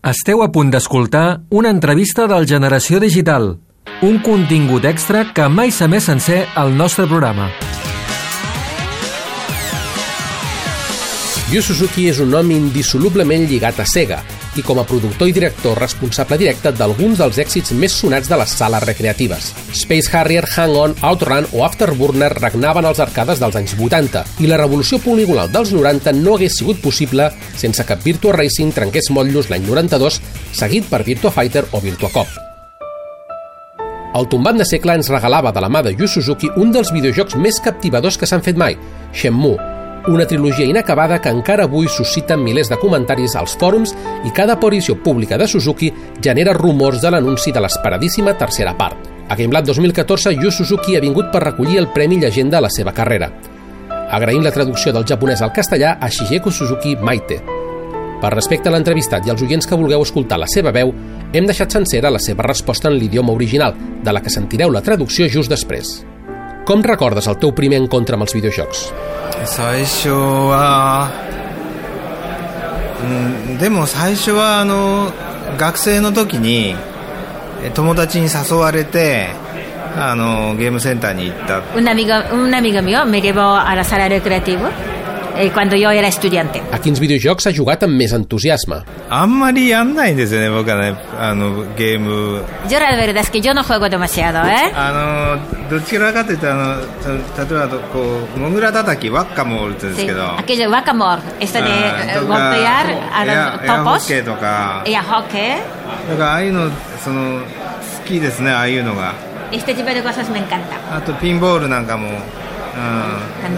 [0.00, 3.50] Esteu a punt d'escoltar una entrevista del Generació Digital,
[4.00, 7.50] un contingut extra que mai s'ha més sencer al nostre programa.
[11.52, 14.22] Yu Suzuki és un nom indissolublement lligat a Sega
[14.56, 18.56] i com a productor i director responsable directe d'alguns dels èxits més sonats de les
[18.58, 19.52] sales recreatives.
[19.76, 25.00] Space Harrier, Hang-On, Outrun o Afterburner regnaven als arcades dels anys 80 i la revolució
[25.02, 30.20] poligonal dels 90 no hagués sigut possible sense que Virtua Racing trenqués motllos l'any 92
[30.52, 32.38] seguit per Virtua Fighter o Virtua Cop.
[34.10, 37.38] El tombat de segle ens regalava de la mà de Yu Suzuki un dels videojocs
[37.38, 38.74] més captivadors que s'han fet mai,
[39.14, 39.54] Shenmue,
[40.08, 43.92] una trilogia inacabada que encara avui suscita milers de comentaris als fòrums
[44.24, 48.96] i cada aparició pública de Suzuki genera rumors de l'anunci de l'esperadíssima tercera part.
[49.28, 52.92] A GameLab 2014, Yu Suzuki ha vingut per recollir el Premi Llegenda a la seva
[52.92, 53.30] carrera.
[54.10, 57.38] Agraïm la traducció del japonès al castellà a Shigeko Suzuki Maite.
[58.20, 60.92] Per respecte a l'entrevistat i als oients que vulgueu escoltar la seva veu,
[61.32, 65.30] hem deixat sencera la seva resposta en l'idioma original, de la que sentireu la traducció
[65.30, 66.00] just després.
[66.70, 68.92] Com recordes el teu primer encontre amb els videojocs?
[69.44, 71.10] 最初は、
[73.02, 75.10] うん、でも最初はあの
[75.58, 76.76] 学生の時に
[77.64, 79.30] え友達に誘われて
[79.96, 84.70] あのゲームセンターに行った Un amigo, un amigo mío me llevó a la sala recreativa
[85.37, 86.61] eh, cuando yo era estudiante.
[86.71, 88.83] A quins videojocs ha jugat amb més entusiasme?
[89.09, 94.71] あんまりやんないんですよね僕はねあのゲーム Yo la verdad es que yo no juego demasiado, ¿eh?
[94.75, 95.37] あ
[95.69, 96.75] のどちらかというとあの
[97.35, 98.01] た例えばこ
[98.35, 103.93] うモグラ叩きワッカモールって言うんです Sí, けど aquello guacamole, esto de あ eh, ーとか golpear エ a ア los エアホッ
[103.95, 105.57] topos ケーとか y a hockey.
[106.09, 106.69] だからああいうの
[107.03, 109.13] その好きですねああいうのが
[109.51, 110.75] Este tipo de cosas me encanta.
[110.91, 112.15] あとピンボールなんかも、うん、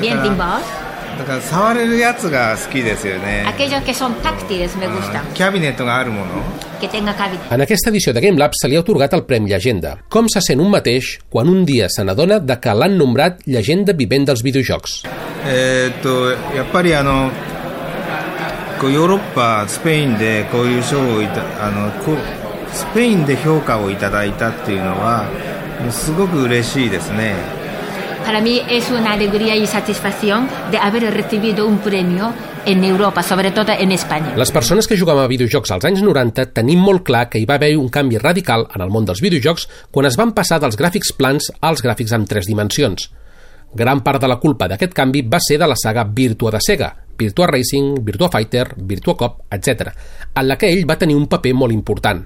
[0.00, 0.60] También だから pinball.
[1.18, 5.22] だから触れるやつが好きですよね Aquellos que son táctiles me gustan.
[5.34, 6.42] キャビネットがあるもの
[6.80, 7.40] Que tenga cabida.
[7.54, 9.96] En aquesta edició de GameLab se li ha otorgat el Premi Llegenda.
[10.10, 13.94] Com se sent un mateix quan un dia se n'adona de que l'han nombrat llegenda
[13.94, 15.06] vivent dels videojocs?
[15.46, 17.30] えーっとやっぱりあの
[18.78, 22.16] こうヨーロッパスペインでこういう賞をいたあのこう
[22.74, 25.24] スペインで評価をいただいたっていうのは
[25.80, 27.34] もうすごく嬉しいですね
[28.31, 32.33] Para mí es una alegría y satisfacción de haber recibido un premio
[32.65, 34.31] en Europa, sobre todo en España.
[34.37, 37.57] Les persones que jugàvem a videojocs als anys 90 tenim molt clar que hi va
[37.59, 41.11] haver un canvi radical en el món dels videojocs quan es van passar dels gràfics
[41.19, 43.09] plans als gràfics en tres dimensions.
[43.75, 46.93] Gran part de la culpa d'aquest canvi va ser de la saga Virtua de Sega,
[47.19, 49.91] Virtua Racing, Virtua Fighter, Virtua Cop, etc.,
[50.39, 52.23] en la que ell va tenir un paper molt important.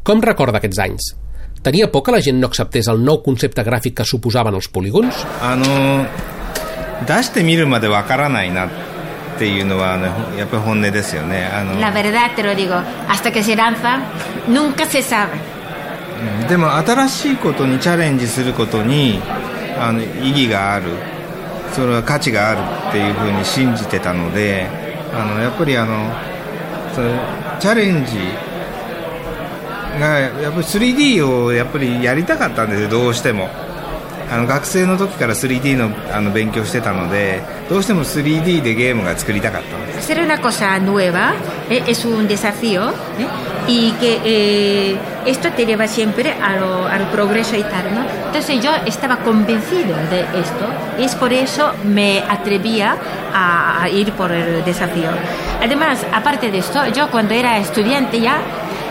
[0.00, 1.16] Com recorda aquests anys?
[1.62, 5.12] Tenia por que la gent no acceptés el nou concepte gràfic que suposaven els polígons?
[5.42, 6.06] あの
[7.06, 8.70] 出してみるまでわからないなっ
[9.38, 14.00] ていうのは、ね、やっぱり本音ですよねあの La verdad te lo digo, hasta que se lanza,
[14.48, 15.38] nunca se sabe.
[16.48, 19.20] でも新しいことにチャレンジすることに
[19.78, 20.90] あの意義がある
[21.72, 24.66] それは価値があるっていうふうに信じてたので
[25.14, 26.10] あのやっぱりあの
[26.94, 28.49] そのチャレンジが
[29.99, 33.49] やっぱり 3D をやっぱりやりたかったんですよどうしても
[34.31, 41.33] あの学生の時から 3D のあの勉強してたのでどうしても 3D でゲームが作りたかったんです Hacer una cosa nueva
[41.69, 43.27] eh, es un desafío ¿eh?
[43.67, 48.03] y que eh, esto te lleva siempre a lo- al progreso y tal, ¿no?
[48.27, 50.65] Entonces yo estaba convencido de esto
[50.99, 52.95] y es por eso me atrevía
[53.33, 55.09] a, a ir por el desafío.
[55.63, 58.37] Además, aparte de esto, yo cuando era estudiante ya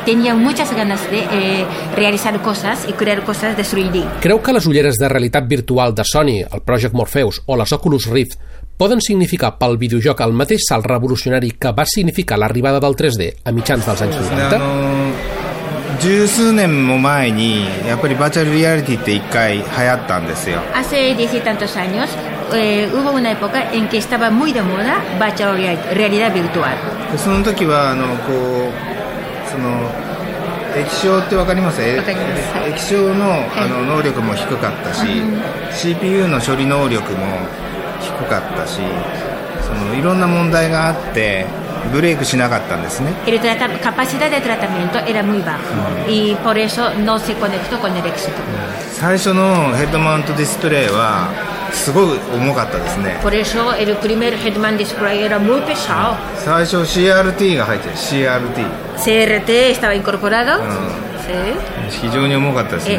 [0.09, 1.65] tenía muchas ganas de eh,
[1.97, 4.05] realizar cosas y crear cosas de 3D.
[4.21, 8.07] Creu que les ulleres de realitat virtual de Sony, el Project Morpheus o les Oculus
[8.07, 8.39] Rift
[8.77, 13.53] poden significar pel videojoc el mateix salt revolucionari que va significar l'arribada del 3D a
[13.53, 14.59] mitjans dels anys あ 90?
[14.59, 15.15] の
[16.01, 22.11] 十数年も前にやっぱりバーチャルリアリティって一回流行ったんですよ Hace diez y tantos años
[22.53, 26.75] eh, hubo una época en que estaba muy de moda virtual real- realidad virtual.
[27.13, 28.88] でその時はあのこう
[29.60, 29.92] その
[30.76, 31.82] 液晶って分かります？
[31.82, 32.58] えわかります。
[32.58, 33.26] はい液晶の
[33.58, 35.06] あの能力も低かったし、
[35.74, 37.26] CPU の処理能力も
[38.00, 38.80] 低かったし
[39.62, 41.46] そのいろんな問題があって
[41.92, 43.12] ブレイクしなかったんですね。
[43.26, 45.58] El trata- capacidad de tratamiento era muy baja
[46.08, 48.32] y por eso no se conectó con el éxito.
[48.94, 51.28] 最初のヘッドマウントディスプレイは
[51.74, 53.20] すごい重かったですね。
[56.38, 61.10] 最初 CRT が入って CRT estaba えら、も、うん。
[61.90, 62.28] 非常
[62.66, 62.90] たです。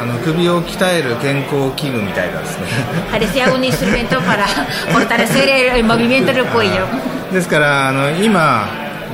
[0.00, 2.66] あの首を鍛える健康器具みたいですね。
[7.32, 8.68] ですから、あの今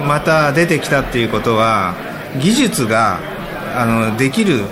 [0.07, 1.95] また出てきたっていうことは。
[2.41, 3.19] 技術が、
[3.77, 4.65] あのできる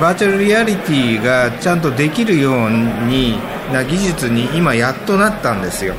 [0.00, 3.38] バーチャルリアリティがちゃんとできるように
[3.72, 5.94] な技術に今やっとなったんですよ。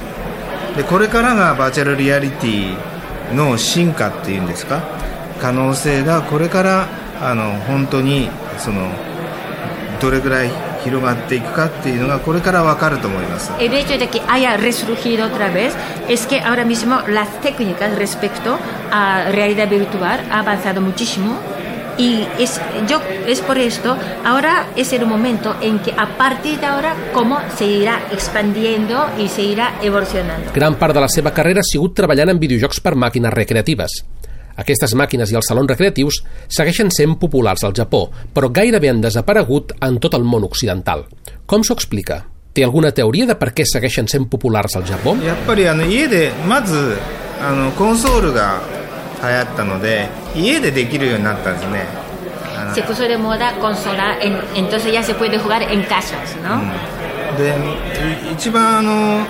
[0.76, 2.78] でこれからがバーチャルリアリティ
[3.34, 4.82] の進化っていうんですか？
[5.42, 6.88] 可能性がこれから
[7.22, 8.92] あの本当にその
[10.00, 10.52] どれぐらい
[10.84, 13.52] 広がっていくかっていうのがこれから分かると思います。
[13.60, 15.74] El hecho de que haya resurgido otra vez
[16.08, 18.58] es que ahora mismo las técnicas respecto
[18.92, 21.36] a realidad virtual ha avanzado muchísimo
[21.99, 26.67] y es, yo, es por esto, ahora es el momento en que a partir de
[26.67, 30.53] ahora cómo se irá expandiendo y se irá evolucionando.
[30.53, 34.03] Gran part de la seva carrera ha sigut treballant en videojocs per màquines recreatives.
[34.57, 38.05] Aquestes màquines i els salons recreatius segueixen sent populars al Japó,
[38.35, 41.07] però gairebé han desaparegut en tot el món occidental.
[41.47, 42.23] Com s'ho explica?
[42.53, 45.17] Té alguna teoria de per què segueixen sent populars al Japó?
[45.25, 46.99] やっぱりあの家でまず
[47.41, 48.61] あのコンソールが
[49.22, 51.86] 流行ったので家でできるようになったんですね
[52.74, 56.60] Se puso de moda consola, en- entonces ya se puede jugar en casas, ¿no?
[57.38, 57.56] で
[58.30, 59.26] い一番あの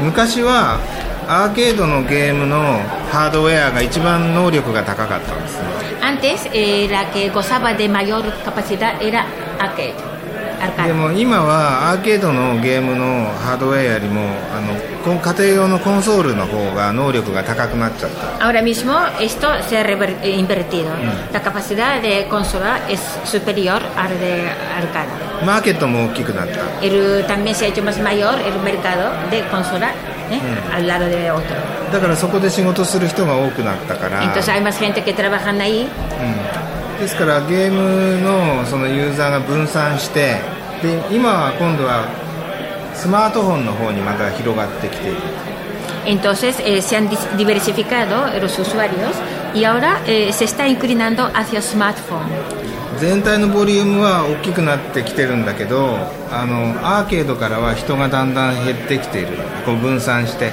[0.00, 0.78] 昔は
[1.28, 2.56] アーケードのゲームの
[3.12, 5.68] ハードウェアが一番能力が高かったんですね
[6.02, 9.24] Antes eh, la que gozaba de mayor capacidad era
[9.58, 9.94] arcade.
[10.59, 10.93] で arcade.
[10.93, 14.21] も今はアーケードのゲームのハードウェアよりも
[14.55, 14.73] あの
[15.03, 20.89] こ家庭用のコンソールの方が能力が高くなっちゃった Ahora mismo esto se ha rever- eh, invertido.
[21.31, 24.43] La capacidad de consola es superior a la de
[24.77, 25.45] arcade.
[25.45, 29.89] マーケットも大きくなった El- también se ha hecho más mayor el mercado de consola
[30.31, 30.39] ¿eh?
[30.73, 31.55] al lado de otro.
[31.91, 35.87] だからそこで仕事する人が多くなったから Entonces hay más gente que trabajan ahí
[37.00, 40.36] ですからゲームのそのユーザーが分散して
[40.82, 42.04] で今は今度は
[42.94, 45.20] スマートフォンの方にまた広がってきている。
[46.06, 49.12] Entonces eh, se han diversificado los usuarios
[49.54, 52.28] y ahora eh, se está inclinando hacia smartphone.
[52.98, 55.96] 全体のボリュームは大きくなってきてるんだけど
[56.30, 59.38] あのアーケードからは人がだんだん減ってきている。
[59.64, 60.52] こう分散して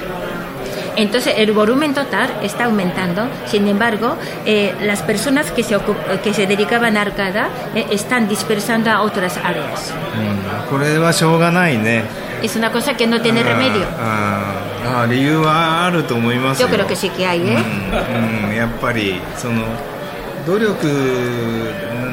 [0.97, 4.15] Entonces el volumen total está aumentando, sin embargo,
[4.45, 9.01] eh, las personas que se, ocup- que se dedicaban a arcada eh, están dispersando a
[9.01, 9.93] otras áreas.
[10.15, 12.03] うんこれはしょうがないね
[12.41, 13.85] Es una cosa que no tiene remedio.
[13.99, 17.57] あーあー理由はあると思います Yo よ creo que sí que hay, ¿eh?
[17.57, 19.63] うんうんやっぱりその
[20.45, 20.87] 努力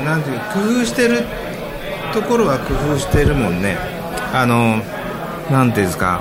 [0.04, 1.24] なんていう工夫してる
[2.14, 3.76] ところは工夫してるもんね
[4.32, 4.80] あの
[5.50, 6.20] なんていうんですか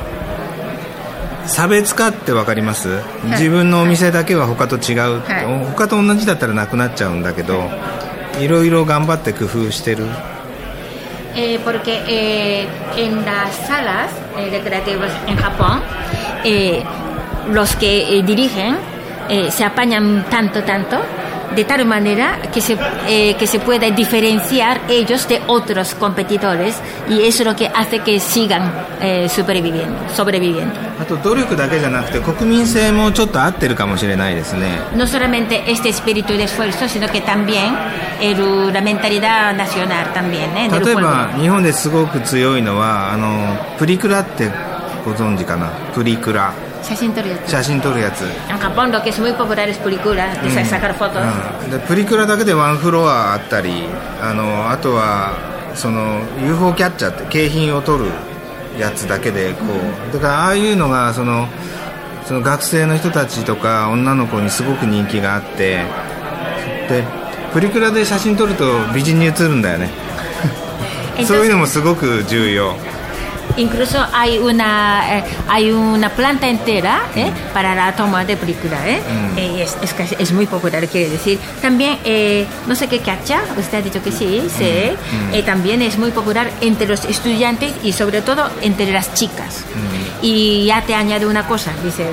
[1.47, 7.71] 差別化って分かります、自分のお店だけは他と違う、はい他と同じだったらなくなっちゃうんだけど
[8.41, 10.07] いろいろ頑張って工夫してる
[11.37, 14.09] Eh, porque eh, en las salas
[14.39, 15.83] eh, recreativas en Japón,
[16.45, 16.85] eh,
[17.53, 18.77] los que eh, dirigen
[19.29, 21.01] eh, se apañan tanto, tanto,
[21.56, 26.76] de tal manera que se, eh, que se pueda diferenciar ellos de otros competidores
[27.10, 30.74] y eso es lo que hace que sigan eh, sobreviviendo, sobreviviendo.
[31.02, 37.74] あと努力だけじゃなくて国民性もちょっと合ってるかもしれないですね No solamente este espíritu de esfuerzo, sino que también
[38.22, 40.70] el- la mentalidad nacional también, ¿eh?
[40.70, 41.04] del 例え pueblo.
[41.08, 44.52] ば日本ですごく強いのはあのプリクラって
[45.06, 46.54] ご存知かなプリクラ
[46.85, 47.35] Shashintori.
[47.49, 51.23] 写真撮るやつ、En Japón lo que es muy popular es película, de sa- sacar fotos.
[51.65, 51.71] うん。
[51.71, 53.85] でプリクラだけでワンフロアあったり
[54.21, 55.33] あのあとは
[55.75, 58.07] その UFO キャッチャーって景品を撮る
[58.79, 59.65] やつだけでこ
[60.11, 60.13] う。
[60.15, 61.49] だからああいうのがその
[62.27, 65.85] その学生の人たちとか女の子にすごく人気があって
[66.89, 67.05] で
[67.53, 68.65] プリクラで写真撮ると
[68.95, 69.91] 美人に写るんだよね。
[71.27, 72.75] そういうのもすごく重要
[73.57, 77.31] Incluso hay una eh, hay una planta entera ¿eh?
[77.53, 79.01] para la toma de película, ¿eh?
[79.37, 81.39] Eh, es, es, es muy popular, quiere decir.
[81.63, 84.65] También, eh, no sé qué cacha, usted ha dicho que sí, sí.
[85.33, 89.65] Eh, también es muy popular entre los estudiantes y sobre todo entre las chicas.
[90.23, 92.07] Y ya te añade una cosa, dice,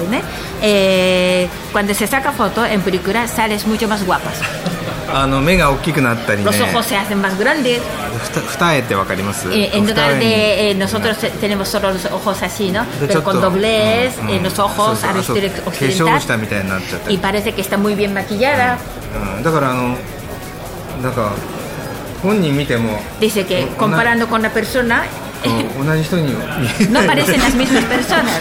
[1.72, 4.36] cuando se saca foto en película sales mucho más guapas.
[5.12, 7.81] あの目が大きくなったりね Los ojos se hacen más grandes.
[8.19, 12.71] ふた二重ってわかります Eh, en 二 lugar 重に de eh, nosotros te- tenemos solo los ojos así,
[12.71, 12.83] ¿no?
[12.85, 13.50] De Pero hecho, con todo.
[13.50, 14.45] doblez Mm, en mm.
[14.45, 17.76] los ojos Sí, sí, al eso, estilo 化粧した occidental みたいになっちゃった y り、 parece que está
[17.78, 18.78] muy bien maquillada.
[19.37, 19.97] うん、だからあの
[21.02, 21.33] なんか
[22.23, 25.05] 本人見ても Dice que Una- comparando con la persona
[25.45, 26.38] うん同じ人に見
[26.81, 28.40] え no ない parecen las mismas personas.